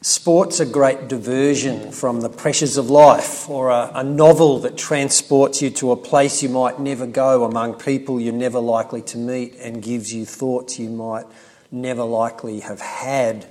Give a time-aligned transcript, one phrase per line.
[0.00, 5.60] Sport's a great diversion from the pressures of life, or a, a, novel that transports
[5.60, 9.56] you to a place you might never go among people you're never likely to meet
[9.56, 11.26] and gives you thoughts you might
[11.72, 13.44] never likely have had.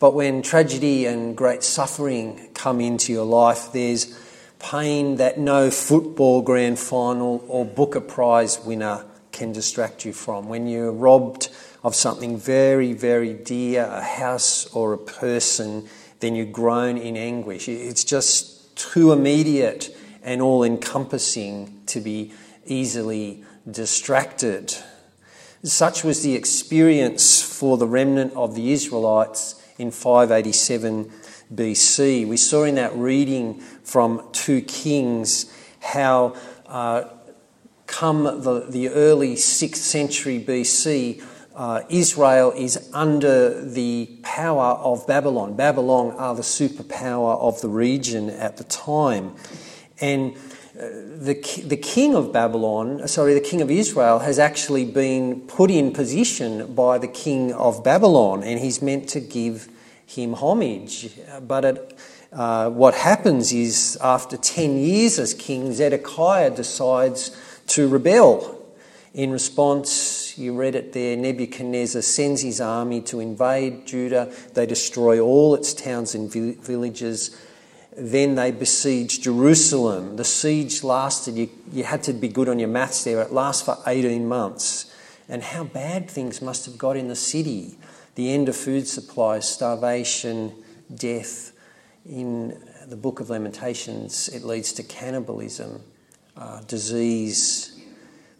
[0.00, 4.18] But when tragedy and great suffering come into your life, there's
[4.58, 10.48] pain that no football grand final or Booker Prize winner can distract you from.
[10.48, 11.50] When you're robbed
[11.84, 15.86] of something very, very dear, a house or a person,
[16.20, 17.68] then you groan in anguish.
[17.68, 22.32] It's just too immediate and all encompassing to be
[22.64, 24.74] easily distracted.
[25.62, 31.10] Such was the experience for the remnant of the Israelites in 587
[31.54, 32.26] BC.
[32.26, 36.34] We saw in that reading from 2 Kings how,
[36.66, 37.04] uh,
[37.86, 41.22] come the, the early 6th century BC,
[41.54, 45.54] uh, Israel is under the power of Babylon.
[45.54, 49.34] Babylon are the superpower of the region at the time.
[50.00, 55.42] And uh, the, the king of Babylon, sorry, the king of Israel has actually been
[55.42, 59.68] put in position by the king of Babylon, and he's meant to give
[60.04, 61.10] him homage.
[61.42, 61.98] But it,
[62.32, 67.30] uh, what happens is, after 10 years as king, Zedekiah decides
[67.68, 68.60] to rebel.
[69.14, 71.16] In response, you read it there.
[71.16, 74.32] Nebuchadnezzar sends his army to invade Judah.
[74.54, 77.36] They destroy all its towns and villages.
[77.96, 80.16] Then they besiege Jerusalem.
[80.16, 83.62] The siege lasted, you, you had to be good on your maths there, it lasts
[83.62, 84.92] for 18 months.
[85.28, 87.78] And how bad things must have got in the city.
[88.14, 90.52] The end of food supplies, starvation,
[90.94, 91.52] death.
[92.04, 95.82] In the book of Lamentations, it leads to cannibalism,
[96.36, 97.73] uh, disease,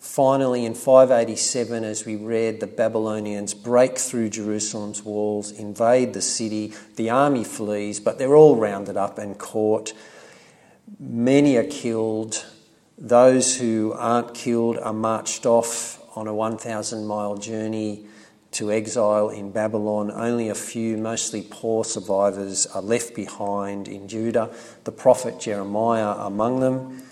[0.05, 6.75] Finally, in 587, as we read, the Babylonians break through Jerusalem's walls, invade the city,
[6.97, 9.95] the army flees, but they're all rounded up and caught.
[11.01, 12.45] Many are killed.
[12.99, 18.05] Those who aren't killed are marched off on a 1,000 mile journey
[18.53, 20.13] to exile in Babylon.
[20.13, 24.55] Only a few, mostly poor survivors, are left behind in Judah,
[24.85, 27.04] the prophet Jeremiah among them.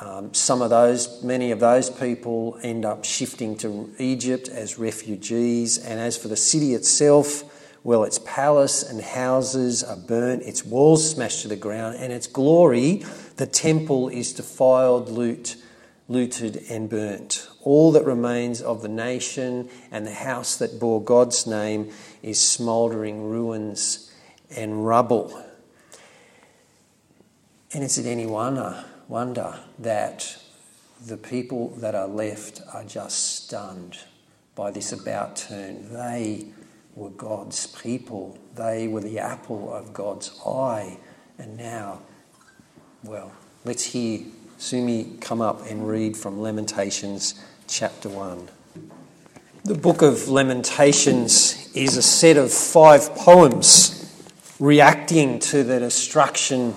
[0.00, 5.78] Um, some of those, many of those people end up shifting to Egypt as refugees.
[5.78, 7.44] And as for the city itself,
[7.84, 12.26] well, its palace and houses are burnt, its walls smashed to the ground, and its
[12.26, 13.04] glory,
[13.36, 15.56] the temple, is defiled, loot,
[16.08, 17.46] looted, and burnt.
[17.62, 21.90] All that remains of the nation and the house that bore God's name
[22.22, 24.10] is smouldering ruins
[24.56, 25.44] and rubble.
[27.74, 28.82] And is it any wonder?
[29.08, 30.38] Wonder that
[31.04, 33.98] the people that are left are just stunned
[34.54, 35.92] by this about turn.
[35.92, 36.46] They
[36.94, 40.98] were God's people, they were the apple of God's eye,
[41.38, 42.00] and now,
[43.02, 43.32] well,
[43.64, 44.20] let's hear
[44.58, 47.34] Sumi come up and read from Lamentations
[47.66, 48.48] chapter 1.
[49.64, 54.00] The book of Lamentations is a set of five poems
[54.60, 56.74] reacting to the destruction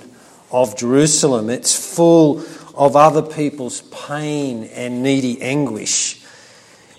[0.52, 1.50] of Jerusalem.
[1.50, 2.40] It's full
[2.76, 6.24] of other people's pain and needy anguish.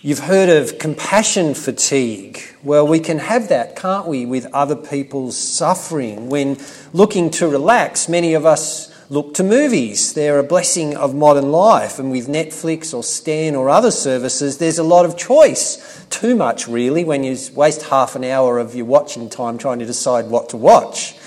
[0.01, 2.41] You've heard of compassion fatigue.
[2.63, 6.29] Well, we can have that, can't we, with other people's suffering.
[6.29, 6.57] When
[6.93, 10.13] looking to relax, many of us look to movies.
[10.13, 11.99] They're a blessing of modern life.
[11.99, 16.07] And with Netflix or Stan or other services, there's a lot of choice.
[16.11, 19.87] Too much, really, when you waste half an hour of your watching time trying to
[19.87, 21.18] decide what to watch.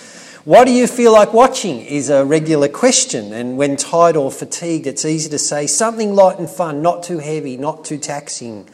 [0.43, 4.87] What do you feel like watching is a regular question, and when tired or fatigued,
[4.87, 8.67] it's easy to say something light and fun, not too heavy, not too taxing.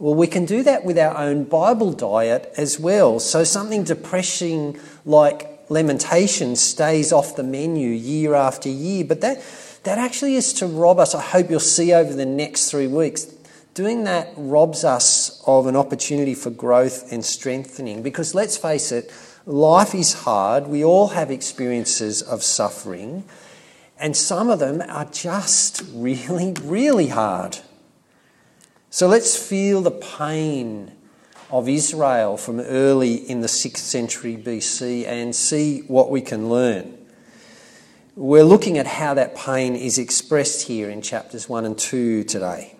[0.00, 3.20] Well, we can do that with our own Bible diet as well.
[3.20, 9.40] So, something depressing like Lamentations stays off the menu year after year, but that,
[9.84, 11.14] that actually is to rob us.
[11.14, 13.26] I hope you'll see over the next three weeks.
[13.76, 19.12] Doing that robs us of an opportunity for growth and strengthening because let's face it,
[19.48, 20.66] Life is hard.
[20.66, 23.22] We all have experiences of suffering,
[23.96, 27.58] and some of them are just really, really hard.
[28.90, 30.90] So let's feel the pain
[31.48, 36.98] of Israel from early in the 6th century BC and see what we can learn.
[38.16, 42.75] We're looking at how that pain is expressed here in chapters 1 and 2 today.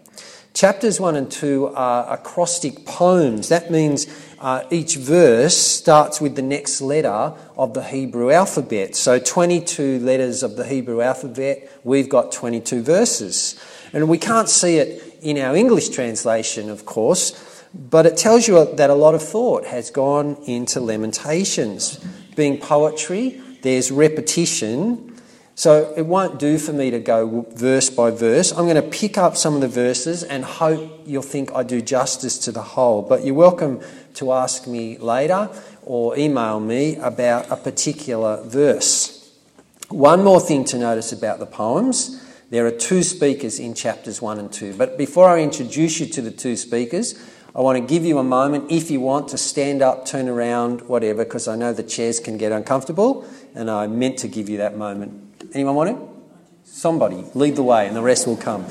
[0.56, 3.50] Chapters 1 and 2 are acrostic poems.
[3.50, 4.06] That means
[4.38, 8.96] uh, each verse starts with the next letter of the Hebrew alphabet.
[8.96, 13.62] So 22 letters of the Hebrew alphabet, we've got 22 verses.
[13.92, 18.74] And we can't see it in our English translation, of course, but it tells you
[18.76, 22.02] that a lot of thought has gone into Lamentations.
[22.34, 25.15] being poetry, there's repetition.
[25.58, 28.52] So it won't do for me to go verse by verse.
[28.52, 31.80] I'm going to pick up some of the verses and hope you'll think I do
[31.80, 33.00] justice to the whole.
[33.00, 33.80] But you're welcome
[34.14, 35.48] to ask me later
[35.82, 39.34] or email me about a particular verse.
[39.88, 44.38] One more thing to notice about the poems there are two speakers in chapters 1
[44.38, 44.74] and 2.
[44.74, 47.20] But before I introduce you to the two speakers,
[47.56, 50.82] I want to give you a moment, if you want, to stand up, turn around,
[50.82, 54.58] whatever, because I know the chairs can get uncomfortable, and I meant to give you
[54.58, 55.25] that moment.
[55.56, 56.70] Anyone want to?
[56.70, 58.66] Somebody, lead the way, and the rest will come.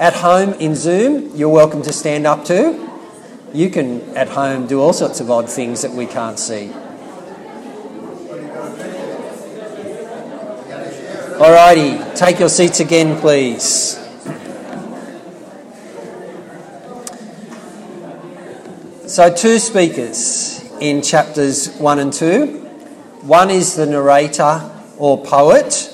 [0.00, 2.90] At home in Zoom, you're welcome to stand up too.
[3.52, 6.72] You can, at home, do all sorts of odd things that we can't see.
[11.38, 13.96] Alrighty, take your seats again, please.
[19.06, 22.58] So, two speakers in chapters 1 and 2.
[23.22, 25.93] One is the narrator or poet,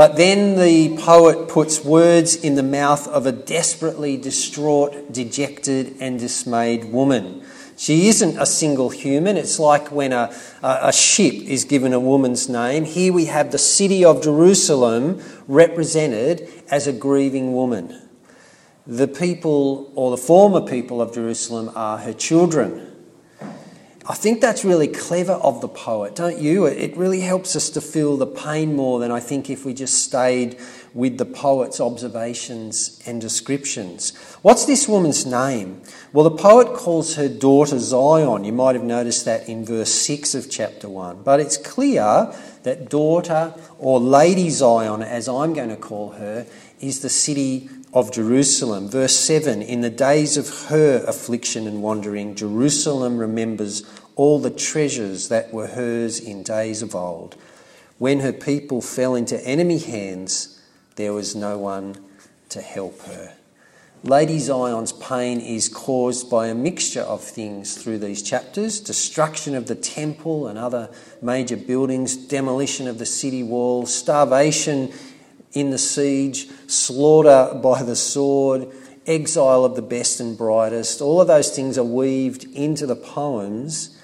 [0.00, 6.18] but then the poet puts words in the mouth of a desperately distraught, dejected, and
[6.18, 7.44] dismayed woman.
[7.76, 9.36] She isn't a single human.
[9.36, 12.86] It's like when a, a ship is given a woman's name.
[12.86, 18.08] Here we have the city of Jerusalem represented as a grieving woman.
[18.86, 22.89] The people, or the former people of Jerusalem, are her children.
[24.10, 26.66] I think that's really clever of the poet, don't you?
[26.66, 30.02] It really helps us to feel the pain more than I think if we just
[30.02, 30.58] stayed
[30.92, 34.12] with the poet's observations and descriptions.
[34.42, 35.82] What's this woman's name?
[36.12, 38.42] Well, the poet calls her daughter Zion.
[38.42, 41.22] You might have noticed that in verse 6 of chapter 1.
[41.22, 42.34] But it's clear
[42.64, 46.48] that daughter or Lady Zion, as I'm going to call her,
[46.80, 48.88] is the city of Jerusalem.
[48.88, 53.82] Verse 7 In the days of her affliction and wandering, Jerusalem remembers
[54.20, 57.34] all the treasures that were hers in days of old.
[57.96, 60.60] When her people fell into enemy hands,
[60.96, 61.96] there was no one
[62.50, 63.32] to help her.
[64.02, 69.68] Lady Zion's pain is caused by a mixture of things through these chapters destruction of
[69.68, 70.90] the temple and other
[71.22, 74.92] major buildings, demolition of the city walls, starvation
[75.54, 78.68] in the siege, slaughter by the sword,
[79.06, 81.00] exile of the best and brightest.
[81.00, 83.96] All of those things are weaved into the poems.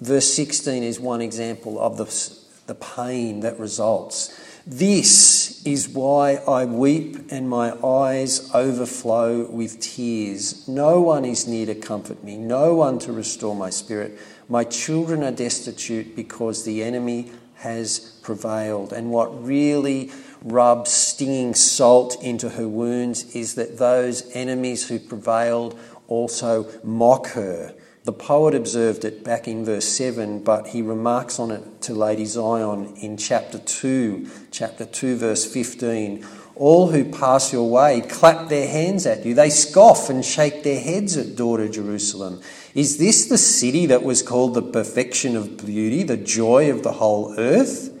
[0.00, 4.34] Verse 16 is one example of the, the pain that results.
[4.66, 10.66] This is why I weep and my eyes overflow with tears.
[10.68, 14.18] No one is near to comfort me, no one to restore my spirit.
[14.48, 18.92] My children are destitute because the enemy has prevailed.
[18.92, 20.10] And what really
[20.42, 27.74] rubs stinging salt into her wounds is that those enemies who prevailed also mock her.
[28.10, 32.24] The poet observed it back in verse 7, but he remarks on it to Lady
[32.24, 36.26] Zion in chapter 2, chapter 2, verse 15.
[36.56, 39.34] All who pass your way clap their hands at you.
[39.34, 42.40] They scoff and shake their heads at daughter Jerusalem.
[42.74, 46.94] Is this the city that was called the perfection of beauty, the joy of the
[46.94, 47.96] whole earth?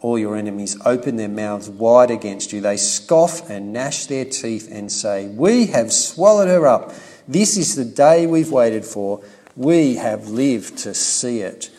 [0.00, 2.60] All your enemies open their mouths wide against you.
[2.60, 6.92] They scoff and gnash their teeth and say, We have swallowed her up.
[7.28, 9.20] This is the day we've waited for.
[9.56, 11.70] We have lived to see it.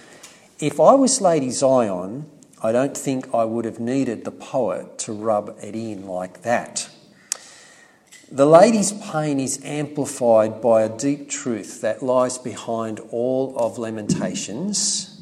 [0.60, 2.30] If I was Lady Zion,
[2.62, 6.90] I don't think I would have needed the poet to rub it in like that.
[8.30, 15.22] The lady's pain is amplified by a deep truth that lies behind all of Lamentations,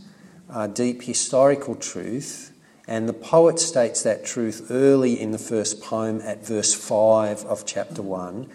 [0.49, 2.51] a deep historical truth,
[2.87, 7.63] and the poet states that truth early in the first poem at verse 5 of
[7.67, 8.49] chapter 1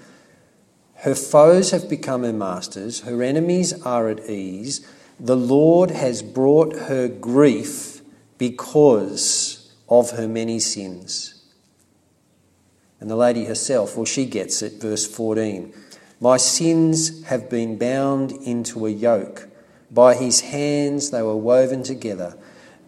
[1.00, 4.86] her foes have become her masters, her enemies are at ease.
[5.18, 8.02] The Lord has brought her grief
[8.36, 11.42] because of her many sins.
[13.00, 15.72] And the lady herself, well, she gets it, verse 14.
[16.20, 19.48] My sins have been bound into a yoke.
[19.90, 22.36] By his hands they were woven together.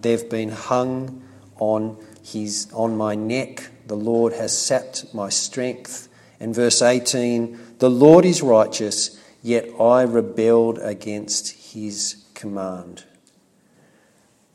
[0.03, 1.23] They've been hung
[1.57, 3.71] on, his, on my neck.
[3.87, 6.09] The Lord has sapped my strength.
[6.43, 13.05] And verse 18 The Lord is righteous, yet I rebelled against his command.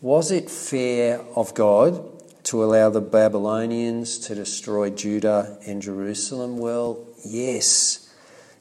[0.01, 2.03] Was it fair of God
[2.44, 6.58] to allow the Babylonians to destroy Judah and Jerusalem?
[6.58, 8.13] Well, yes.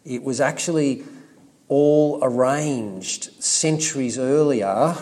[0.04, 1.02] It was actually
[1.66, 4.95] all arranged centuries earlier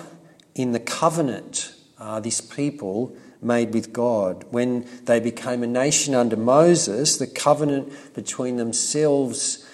[0.54, 1.74] in the covenant.
[1.98, 3.14] Uh, this people
[3.44, 4.44] made with God.
[4.50, 9.64] When they became a nation under Moses, the covenant between themselves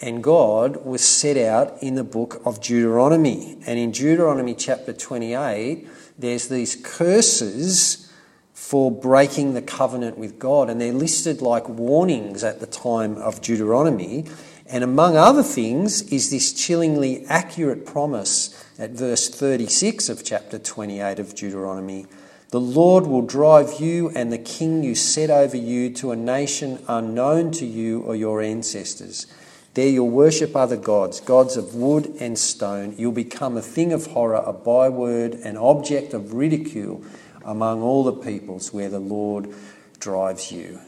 [0.00, 3.58] and God was set out in the book of Deuteronomy.
[3.66, 8.12] And in Deuteronomy chapter 28, there's these curses
[8.52, 13.40] for breaking the covenant with God, and they're listed like warnings at the time of
[13.40, 14.26] Deuteronomy.
[14.66, 21.18] And among other things, is this chillingly accurate promise at verse 36 of chapter 28
[21.18, 22.06] of Deuteronomy
[22.50, 26.82] The Lord will drive you and the king you set over you to a nation
[26.88, 29.26] unknown to you or your ancestors.
[29.74, 32.94] There you'll worship other gods, gods of wood and stone.
[32.96, 37.04] You'll become a thing of horror, a byword, an object of ridicule
[37.44, 39.54] among all the peoples where the Lord
[40.00, 40.80] drives you.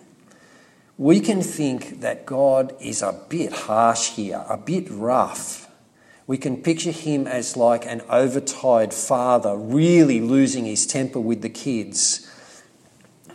[0.96, 5.59] We can think that God is a bit harsh here, a bit rough.
[6.30, 11.48] We can picture him as like an overtired father, really losing his temper with the
[11.48, 12.30] kids.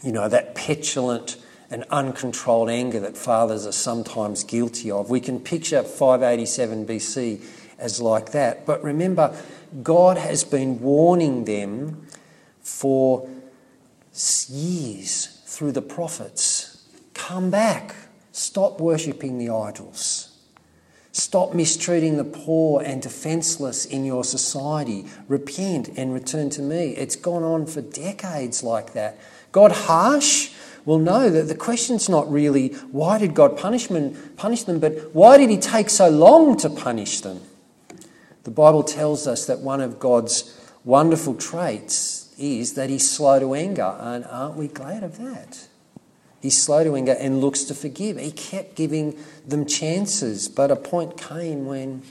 [0.02, 1.36] You know, that petulant
[1.70, 5.10] and uncontrolled anger that fathers are sometimes guilty of.
[5.10, 7.46] We can picture 587 BC
[7.78, 8.66] as like that.
[8.66, 9.38] But remember,
[9.84, 12.08] God has been warning them
[12.62, 13.28] for
[14.48, 16.82] years through the prophets
[17.14, 17.94] come back,
[18.32, 20.25] stop worshipping the idols.
[21.16, 25.06] Stop mistreating the poor and defenseless in your society.
[25.30, 26.90] Repent and return to me.
[26.90, 29.18] It's gone on for decades like that.
[29.54, 30.52] God harsh?
[30.84, 35.16] Well, no, the, the question's not really why did God punish them, punish them, but
[35.16, 37.40] why did He take so long to punish them?
[38.44, 40.54] The Bible tells us that one of God's
[40.84, 45.70] wonderful traits is that He's slow to anger, and aren't we glad of that?
[46.46, 48.20] He's slow to anger and looks to forgive.
[48.20, 52.04] He kept giving them chances, but a point came when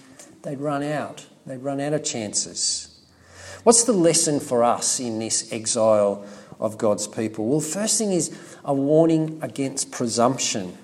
[0.43, 1.26] they'd run out.
[1.47, 3.00] They'd run out of chances.
[3.62, 6.26] What's the lesson for us in this exile
[6.59, 7.47] of God's people?
[7.47, 10.76] Well, first thing is a warning against presumption.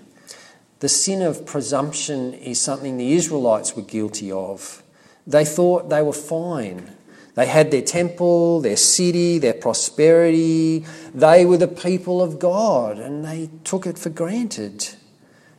[0.79, 4.81] The sin of presumption is something the Israelites were guilty of.
[5.27, 6.93] They thought they were fine.
[7.41, 10.85] They had their temple, their city, their prosperity.
[11.15, 14.91] They were the people of God, and they took it for granted.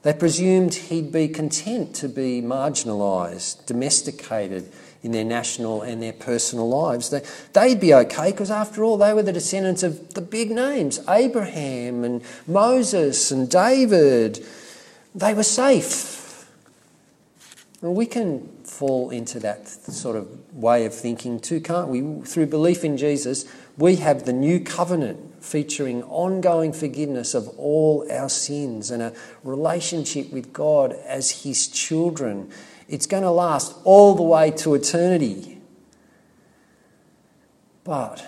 [0.03, 4.71] They presumed he'd be content to be marginalised, domesticated,
[5.01, 7.09] in their national and their personal lives.
[7.09, 7.23] They,
[7.53, 12.03] they'd be okay because, after all, they were the descendants of the big names Abraham
[12.03, 14.45] and Moses and David.
[15.15, 16.47] They were safe.
[17.81, 22.21] We can fall into that sort of way of thinking too, can't we?
[22.25, 23.45] Through belief in Jesus,
[23.77, 30.31] we have the new covenant featuring ongoing forgiveness of all our sins and a relationship
[30.31, 32.51] with God as His children
[32.91, 35.59] it's going to last all the way to eternity.
[37.85, 38.23] But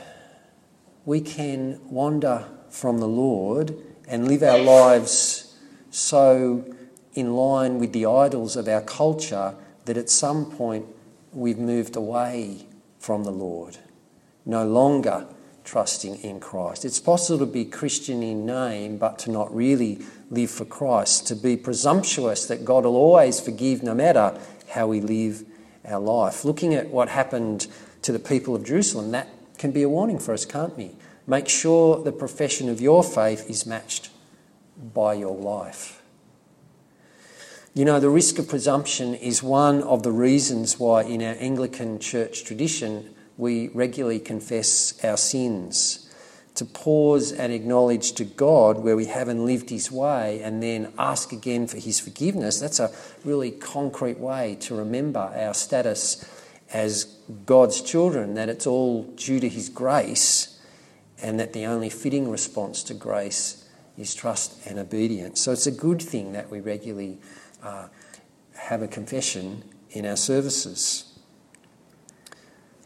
[1.03, 3.75] we can wander from the Lord
[4.07, 5.57] and live our lives
[5.91, 6.73] so
[7.13, 9.53] in line with the idols of our culture
[9.83, 10.85] that at some point
[11.33, 12.65] we've moved away
[12.99, 13.77] from the Lord,
[14.45, 15.27] no longer
[15.63, 16.85] trusting in Christ.
[16.85, 19.99] It's possible to be Christian in name but to not really
[20.29, 24.37] live for Christ, to be presumptuous that God will always forgive no matter
[24.69, 25.43] how we live
[25.85, 26.43] our life.
[26.45, 27.67] Looking at what happened
[28.01, 30.91] to the people of Jerusalem, that can be a warning for us, can't we?
[31.25, 34.09] Make sure the profession of your faith is matched
[34.93, 36.02] by your life.
[37.75, 41.97] You know, the risk of presumption is one of the reasons why in our Anglican
[41.97, 46.07] church tradition we regularly confess our sins
[46.53, 51.31] to pause and acknowledge to God where we haven't lived His way and then ask
[51.31, 52.91] again for His forgiveness, that's a
[53.25, 56.23] really concrete way to remember our status
[56.71, 57.05] as
[57.47, 60.61] God's children, that it's all due to His grace
[61.23, 65.41] and that the only fitting response to grace is trust and obedience.
[65.41, 67.17] So it's a good thing that we regularly
[67.63, 67.87] uh,
[68.55, 71.17] have a confession in our services.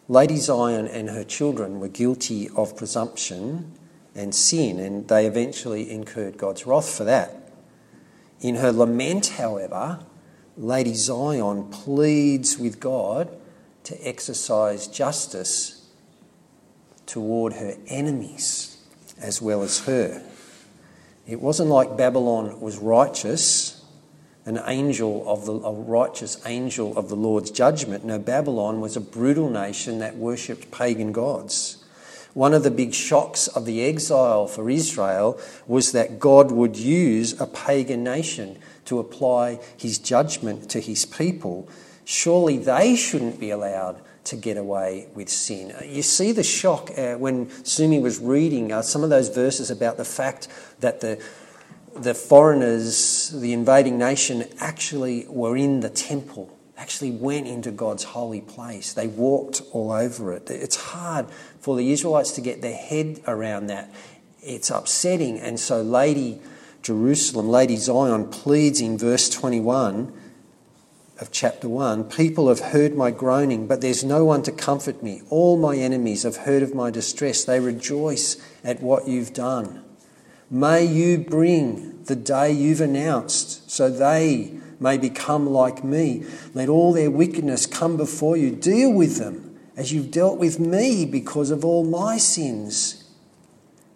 [0.08, 3.74] Lady Zion and her children were guilty of presumption
[4.16, 7.52] and sin, and they eventually incurred God's wrath for that.
[8.40, 10.00] In her lament, however,
[10.56, 13.36] Lady Zion pleads with God
[13.84, 15.90] to exercise justice
[17.06, 18.78] toward her enemies
[19.20, 20.22] as well as her.
[21.26, 23.67] It wasn't like Babylon was righteous
[24.48, 28.06] an angel of the a righteous angel of the Lord's judgment.
[28.06, 31.84] No, Babylon was a brutal nation that worshipped pagan gods.
[32.34, 37.40] One of the big shocks of the exile for Israel was that God would use
[37.42, 41.68] a pagan nation to apply his judgment to his people.
[42.06, 45.74] Surely they shouldn't be allowed to get away with sin.
[45.84, 49.98] You see the shock uh, when Sumi was reading uh, some of those verses about
[49.98, 50.48] the fact
[50.80, 51.22] that the
[52.04, 58.42] the foreigners, the invading nation, actually were in the temple, actually went into God's holy
[58.42, 58.94] place.
[58.94, 60.50] They walked all over it.
[60.50, 61.28] It's hard
[61.60, 63.92] for the Israelites to get their head around that.
[64.42, 65.40] It's upsetting.
[65.40, 66.40] And so, Lady
[66.88, 70.14] Jerusalem, Lady Zion, pleads in verse 21
[71.20, 75.22] of chapter 1 People have heard my groaning, but there's no one to comfort me.
[75.30, 77.44] All my enemies have heard of my distress.
[77.44, 79.84] They rejoice at what you've done.
[80.50, 86.24] May you bring the day you've announced so they may become like me.
[86.54, 88.52] Let all their wickedness come before you.
[88.52, 93.04] Deal with them as you've dealt with me because of all my sins.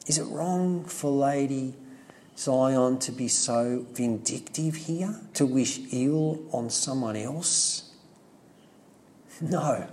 [0.07, 1.73] Is it wrong for Lady
[2.37, 7.93] Zion to be so vindictive here, to wish ill on someone else?
[9.39, 9.87] No.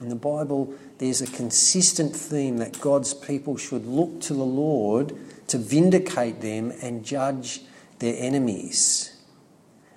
[0.00, 5.16] In the Bible, there's a consistent theme that God's people should look to the Lord
[5.48, 7.62] to vindicate them and judge
[7.98, 9.16] their enemies.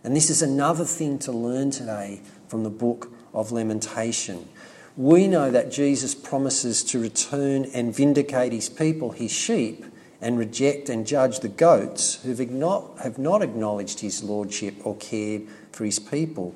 [0.03, 4.47] And this is another thing to learn today from the book of Lamentation.
[4.95, 9.83] We know that Jesus promises to return and vindicate his people, his sheep,
[10.21, 15.83] and reject and judge the goats who have not acknowledged his lordship or cared for
[15.83, 16.55] his people.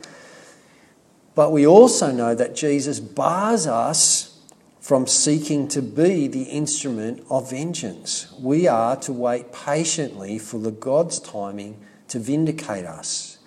[1.36, 4.39] But we also know that Jesus bars us
[4.80, 8.34] from seeking to be the instrument of vengeance.
[8.40, 13.38] We are to wait patiently for the God's timing to vindicate us.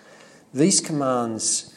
[0.53, 1.75] These commands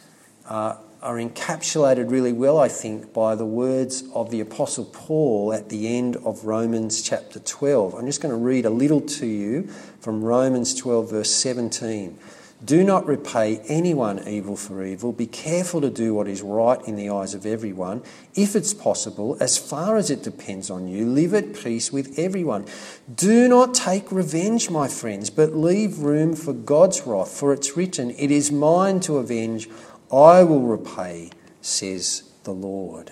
[0.48, 5.70] uh, are encapsulated really well, I think, by the words of the Apostle Paul at
[5.70, 7.94] the end of Romans chapter 12.
[7.94, 9.68] I'm just going to read a little to you
[10.00, 12.18] from Romans 12, verse 17.
[12.64, 15.12] Do not repay anyone evil for evil.
[15.12, 18.02] Be careful to do what is right in the eyes of everyone.
[18.34, 22.66] If it's possible, as far as it depends on you, live at peace with everyone.
[23.14, 28.12] Do not take revenge, my friends, but leave room for God's wrath, for it's written,
[28.12, 29.68] It is mine to avenge,
[30.10, 31.32] I will repay,
[31.62, 33.12] says the Lord.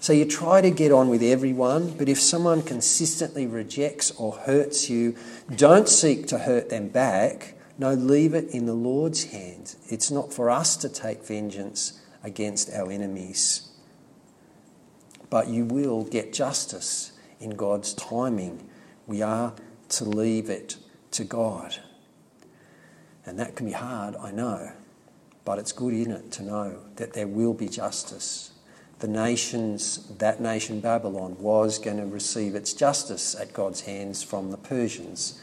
[0.00, 4.90] So you try to get on with everyone, but if someone consistently rejects or hurts
[4.90, 5.14] you,
[5.54, 9.76] don't seek to hurt them back no, leave it in the Lord's hands.
[9.88, 13.68] It's not for us to take vengeance against our enemies.
[15.28, 18.68] But you will get justice in God's timing.
[19.06, 19.54] We are
[19.90, 20.76] to leave it
[21.12, 21.76] to God.
[23.26, 24.72] And that can be hard, I know.
[25.44, 28.52] But it's good in it to know that there will be justice.
[29.00, 34.52] The nations, that nation Babylon, was going to receive its justice at God's hands from
[34.52, 35.40] the Persians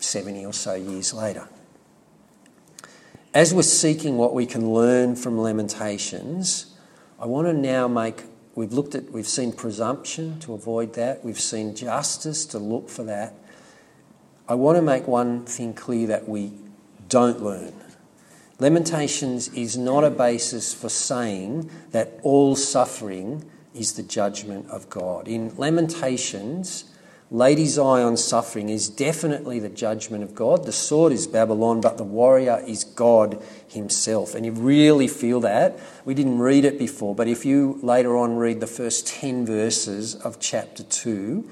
[0.00, 1.48] 70 or so years later.
[3.32, 6.74] As we're seeking what we can learn from Lamentations,
[7.20, 8.24] I want to now make
[8.56, 13.04] we've looked at we've seen presumption to avoid that, we've seen justice to look for
[13.04, 13.34] that.
[14.48, 16.52] I want to make one thing clear that we
[17.08, 17.72] don't learn.
[18.58, 25.28] Lamentations is not a basis for saying that all suffering is the judgment of God.
[25.28, 26.84] In Lamentations,
[27.32, 30.64] Lady Zion's suffering is definitely the judgment of God.
[30.64, 34.34] The sword is Babylon, but the warrior is God himself.
[34.34, 35.78] And you really feel that.
[36.04, 40.16] We didn't read it before, but if you later on read the first 10 verses
[40.16, 41.48] of chapter 2,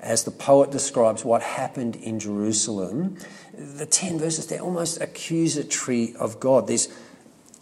[0.00, 3.16] as the poet describes what happened in Jerusalem,
[3.54, 6.66] the 10 verses, they're almost accusatory of God.
[6.66, 6.88] There's,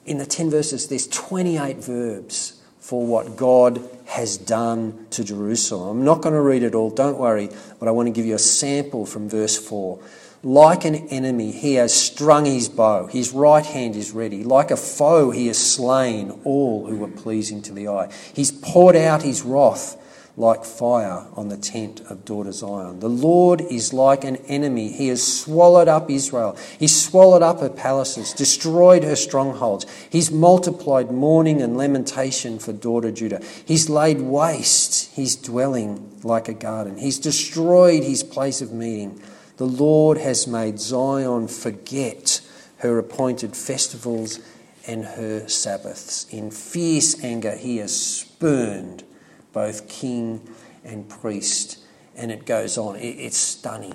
[0.04, 6.01] in the 10 verses, there's 28 verbs for what God has done to Jerusalem.
[6.01, 7.49] I'm not going to read it all, don't worry,
[7.81, 9.99] but I want to give you a sample from verse 4.
[10.42, 14.44] Like an enemy, he has strung his bow, his right hand is ready.
[14.44, 18.12] Like a foe, he has slain all who were pleasing to the eye.
[18.35, 19.97] He's poured out his wrath
[20.37, 22.99] like fire on the tent of daughter Zion.
[22.99, 24.90] The Lord is like an enemy.
[24.90, 26.57] He has swallowed up Israel.
[26.79, 29.87] He's swallowed up her palaces, destroyed her strongholds.
[30.11, 33.42] He's multiplied mourning and lamentation for daughter Judah.
[33.64, 36.99] He's laid waste his dwelling like a garden.
[36.99, 39.23] He's destroyed his place of meeting.
[39.57, 42.40] The Lord has made Zion forget
[42.79, 44.40] her appointed festivals
[44.87, 46.27] and her Sabbaths.
[46.31, 49.05] In fierce anger, he has spurned
[49.54, 50.46] both king
[50.84, 51.78] and priest.
[52.14, 52.96] And it goes on.
[52.96, 53.94] it's stunning,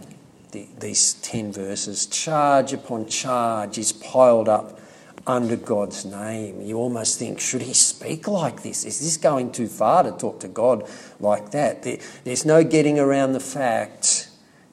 [0.52, 2.08] these 10 verses.
[2.08, 4.80] Charge upon charge is piled up
[5.28, 6.62] under God's name.
[6.62, 8.84] You almost think, should he speak like this?
[8.84, 11.84] Is this going too far to talk to God like that?
[12.24, 14.30] there's no getting around the fact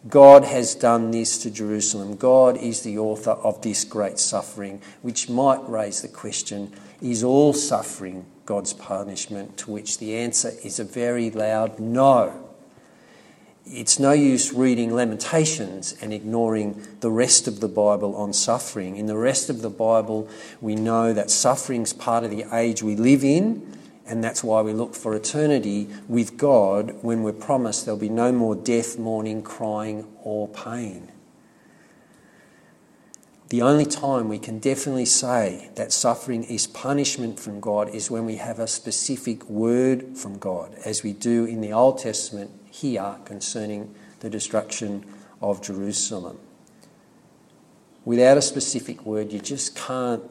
[0.09, 2.16] God has done this to Jerusalem.
[2.16, 6.72] God is the author of this great suffering, which might raise the question
[7.03, 9.57] is all suffering God's punishment?
[9.59, 12.49] To which the answer is a very loud no.
[13.67, 18.97] it's no use reading Lamentations and ignoring the rest of the Bible on suffering.
[18.97, 20.29] In the rest of the Bible,
[20.61, 24.73] we know that suffering's part of the age we live in, and that's why we
[24.73, 30.07] look for eternity with God when we're promised there'll be no more death, mourning, crying,
[30.23, 31.11] or pain.
[33.49, 38.27] The only time we can definitely say that suffering is punishment from God is when
[38.27, 43.15] we have a specific word from God, as we do in the Old Testament here
[43.25, 45.05] concerning the destruction
[45.41, 46.41] of Jerusalem.
[48.05, 50.25] Without a specific word, you just can't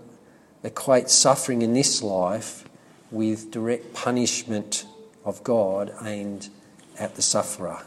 [0.63, 2.65] equate suffering in this life
[3.12, 4.86] with direct punishment
[5.23, 6.49] of God aimed
[6.99, 7.82] at the sufferer.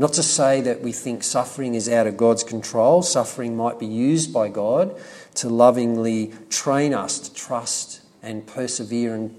[0.00, 3.02] Not to say that we think suffering is out of God's control.
[3.02, 4.98] Suffering might be used by God
[5.34, 9.30] to lovingly train us to trust and persevere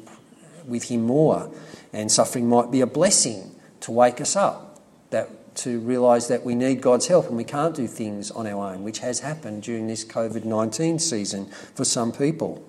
[0.68, 1.52] with Him more.
[1.92, 6.54] And suffering might be a blessing to wake us up, that to realise that we
[6.54, 9.88] need God's help and we can't do things on our own, which has happened during
[9.88, 12.64] this COVID 19 season for some people.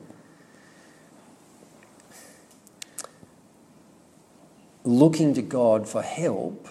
[4.83, 6.66] Looking to God for help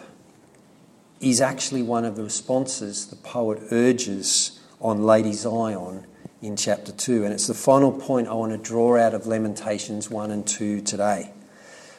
[1.21, 6.05] is actually one of the responses the poet urges on Lady Zion
[6.41, 7.23] in chapter 2.
[7.23, 10.81] And it's the final point I want to draw out of Lamentations 1 and 2
[10.81, 11.31] today.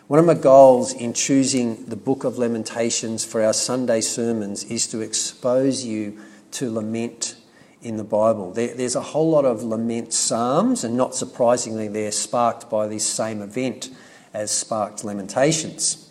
[0.08, 4.88] One of my goals in choosing the book of Lamentations for our Sunday sermons is
[4.88, 6.18] to expose you
[6.52, 7.37] to lament
[7.80, 8.52] in the Bible.
[8.52, 13.06] There, there's a whole lot of lament psalms, and not surprisingly, they're sparked by this
[13.06, 13.90] same event
[14.35, 16.11] as sparked Lamentations.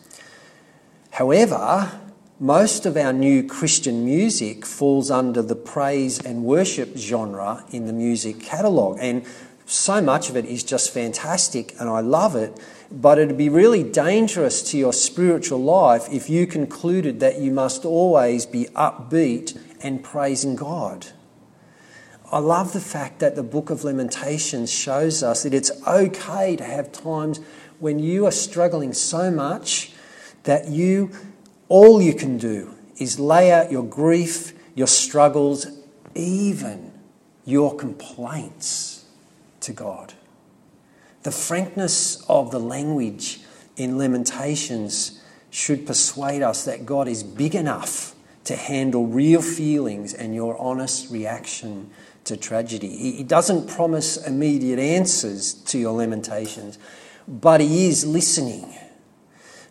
[1.12, 2.01] However,
[2.42, 7.94] most of our new Christian music falls under the praise and worship genre in the
[7.94, 9.24] music catalogue, and
[9.68, 12.60] so much of it is just fantastic, and I love it.
[12.92, 17.86] But it'd be really dangerous to your spiritual life if you concluded that you must
[17.86, 21.10] always be upbeat and praising God.
[22.32, 26.64] I love the fact that the book of Lamentations shows us that it's okay to
[26.64, 27.40] have times
[27.78, 29.92] when you are struggling so much
[30.44, 31.12] that you
[31.72, 35.68] all you can do is lay out your grief, your struggles,
[36.14, 36.92] even
[37.46, 39.06] your complaints
[39.62, 40.14] to God.
[41.24, 43.40] The frankness of the language
[43.78, 50.36] in Lamentations should persuade us that God is big enough to handle real feelings and
[50.36, 51.90] your honest reaction
[52.26, 53.14] to tragedy.
[53.14, 56.78] He doesn't promise immediate answers to your lamentations,
[57.30, 58.76] but He is listening.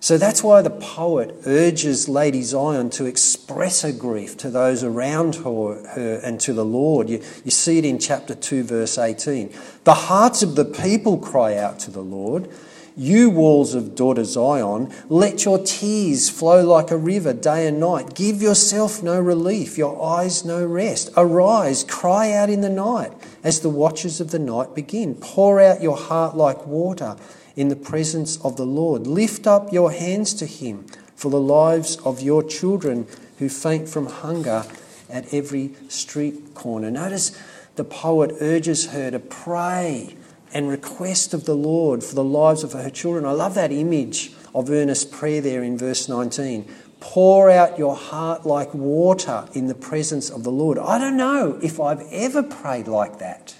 [0.03, 5.37] So that's why the poet urges Lady Zion to express her grief to those around
[5.37, 7.11] her, her, and to the Lord.
[7.11, 9.53] You, you see it in chapter 2, verse 18.
[9.85, 12.49] The hearts of the people cry out to the Lord.
[12.97, 18.15] You walls of daughter Zion, let your tears flow like a river day and night.
[18.15, 21.11] Give yourself no relief, your eyes no rest.
[21.15, 25.15] Arise, cry out in the night as the watches of the night begin.
[25.15, 27.17] Pour out your heart like water
[27.57, 29.07] in the presence of the Lord.
[29.07, 30.85] Lift up your hands to Him
[31.17, 33.07] for the lives of your children
[33.39, 34.65] who faint from hunger
[35.09, 36.91] at every street corner.
[36.91, 37.39] Notice
[37.77, 40.17] the poet urges her to pray
[40.53, 43.25] and request of the Lord for the lives of her children.
[43.25, 46.67] I love that image of earnest prayer there in verse 19.
[47.01, 50.79] Pour out your heart like water in the presence of the Lord.
[50.79, 53.57] I don't know if I've ever prayed like that.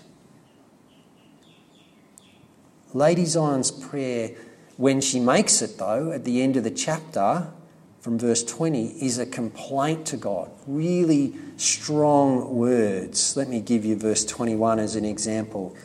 [2.93, 4.33] Lady Zion's prayer,
[4.77, 7.49] when she makes it though, at the end of the chapter,
[8.01, 10.51] from verse 20, is a complaint to God.
[10.67, 13.37] Really strong words.
[13.37, 15.77] Let me give you verse 21 as an example.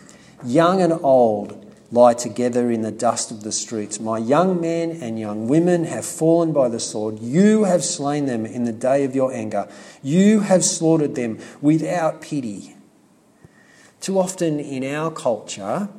[0.45, 3.99] Young and old lie together in the dust of the streets.
[3.99, 7.19] My young men and young women have fallen by the sword.
[7.19, 9.67] You have slain them in the day of your anger.
[10.01, 12.75] You have slaughtered them without pity.
[14.01, 15.89] Too often in our culture,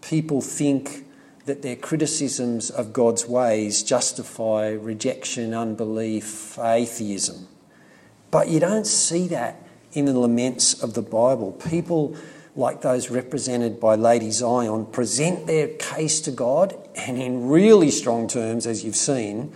[0.00, 1.04] people think
[1.46, 7.48] that their criticisms of God's ways justify rejection, unbelief, atheism.
[8.30, 11.52] But you don't see that in the laments of the Bible.
[11.52, 12.16] People
[12.58, 18.26] like those represented by Lady Zion present their case to God and in really strong
[18.26, 19.52] terms, as you've seen,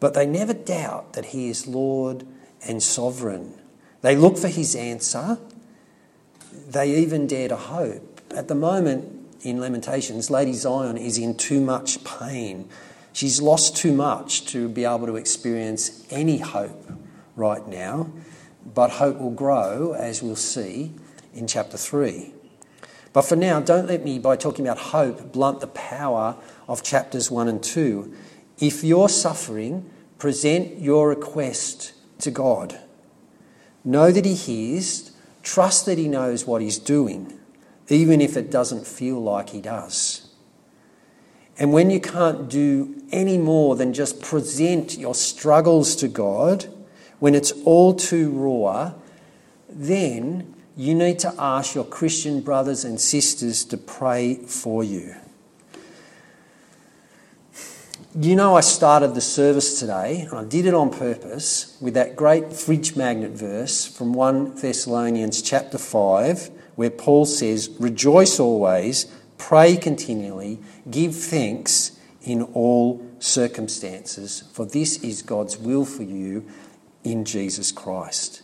[0.00, 2.26] but they never doubt that He is Lord
[2.68, 3.54] and sovereign.
[4.02, 5.38] They look for His answer,
[6.68, 8.20] they even dare to hope.
[8.36, 9.08] At the moment,
[9.40, 12.68] in Lamentations, Lady Zion is in too much pain.
[13.14, 16.92] She's lost too much to be able to experience any hope
[17.34, 18.10] right now,
[18.74, 20.92] but hope will grow, as we'll see
[21.32, 22.34] in chapter 3.
[23.12, 27.30] But for now, don't let me, by talking about hope, blunt the power of chapters
[27.30, 28.12] 1 and 2.
[28.58, 32.80] If you're suffering, present your request to God.
[33.84, 37.38] Know that He hears, trust that He knows what He's doing,
[37.88, 40.28] even if it doesn't feel like He does.
[41.58, 46.66] And when you can't do any more than just present your struggles to God,
[47.18, 48.94] when it's all too raw,
[49.68, 55.14] then you need to ask your Christian brothers and sisters to pray for you.
[58.14, 62.14] You know, I started the service today, and I did it on purpose, with that
[62.14, 69.06] great fridge magnet verse from 1 Thessalonians chapter 5, where Paul says, Rejoice always,
[69.38, 70.58] pray continually,
[70.90, 76.46] give thanks in all circumstances, for this is God's will for you
[77.04, 78.41] in Jesus Christ.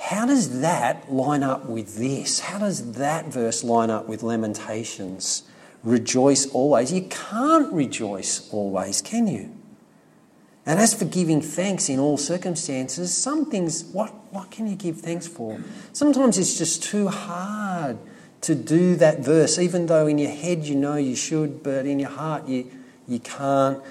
[0.00, 2.40] How does that line up with this?
[2.40, 5.42] How does that verse line up with Lamentations?
[5.84, 6.90] Rejoice always.
[6.90, 9.54] You can't rejoice always, can you?
[10.64, 15.00] And as for giving thanks in all circumstances, some things, what, what can you give
[15.00, 15.60] thanks for?
[15.92, 17.98] Sometimes it's just too hard
[18.40, 21.98] to do that verse, even though in your head you know you should, but in
[21.98, 22.70] your heart you,
[23.06, 23.82] you can't.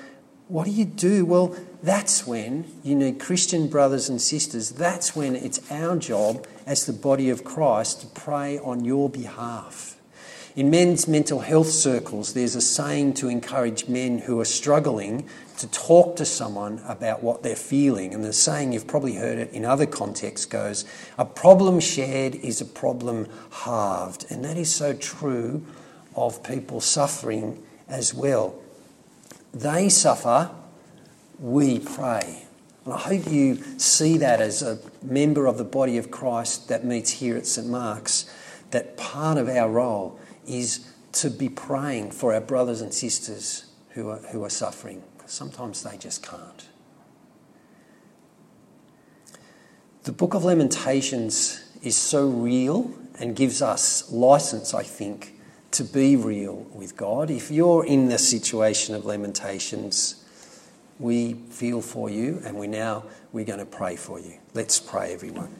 [0.48, 1.24] What do you do?
[1.24, 4.71] Well, that's when you need Christian brothers and sisters.
[4.71, 9.95] That's when it's our job as the body of Christ to pray on your behalf.
[10.55, 15.67] In men's mental health circles, there's a saying to encourage men who are struggling to
[15.67, 18.13] talk to someone about what they're feeling.
[18.13, 20.83] And the saying, you've probably heard it in other contexts, goes,
[21.17, 24.25] A problem shared is a problem halved.
[24.29, 25.65] And that is so true
[26.15, 28.55] of people suffering as well.
[29.53, 30.51] They suffer,
[31.39, 32.45] we pray.
[32.86, 36.86] And I hope you see that as a member of the body of Christ that
[36.86, 38.30] meets here at St Mark's,
[38.71, 44.10] that part of our role is to be praying for our brothers and sisters who
[44.10, 45.04] are, who are suffering.
[45.25, 46.67] Sometimes they just can't.
[50.04, 55.39] The book of Lamentations is so real and gives us license, I think,
[55.71, 57.30] to be real with God.
[57.30, 60.18] If you're in the situation of Lamentations,
[60.99, 64.33] we feel for you and we now we're going to pray for you.
[64.53, 65.55] Let's pray everyone.